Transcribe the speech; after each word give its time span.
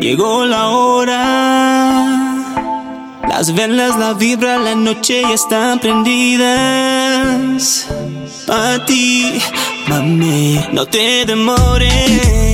Llegó 0.00 0.44
la 0.44 0.68
hora, 0.68 2.34
las 3.28 3.54
velas, 3.54 3.96
la 3.98 4.14
vibra, 4.14 4.58
la 4.58 4.74
noche 4.74 5.22
ya 5.22 5.32
están 5.32 5.78
prendidas. 5.78 6.42
A 8.48 8.84
ti, 8.84 9.40
mami, 9.88 10.60
no 10.72 10.84
te 10.86 11.24
demores. 11.24 12.51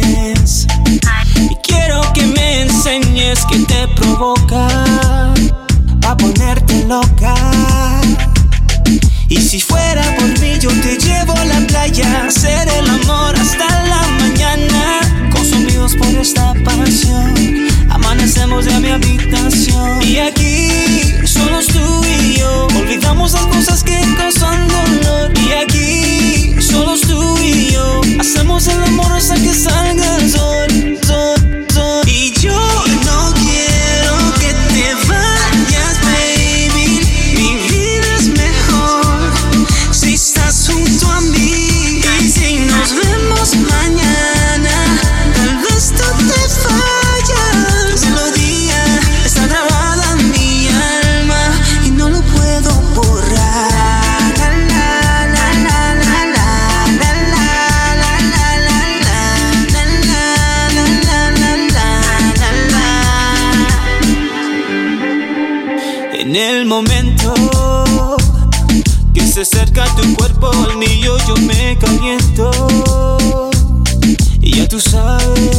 momento 66.83 67.35
que 69.13 69.27
se 69.27 69.41
acerca 69.41 69.85
tu 69.97 70.15
cuerpo 70.15 70.49
al 70.49 70.77
mío, 70.77 71.17
yo 71.27 71.35
me 71.39 71.77
caliento. 71.77 72.51
Y 74.41 74.59
ya 74.59 74.69
tú 74.69 74.79
sabes. 74.79 75.58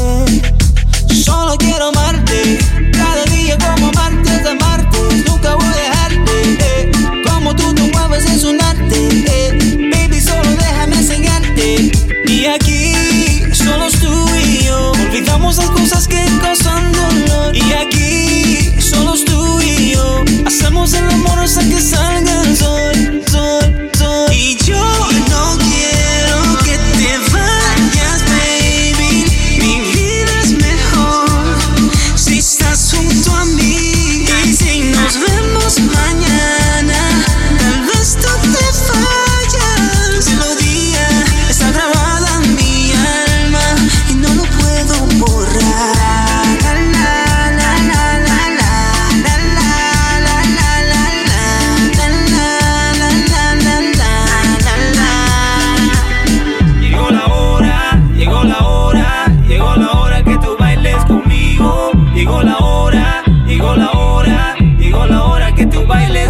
que 65.59 65.65
tu 65.65 65.85
bailes 65.85 66.28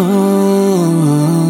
Oh. 0.00 1.47